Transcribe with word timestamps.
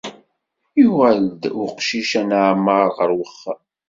Yuɣal-d 0.79 1.43
uqcic 1.63 2.11
aneɛmar 2.21 2.87
ɣer 2.97 3.09
uxxam. 3.23 3.61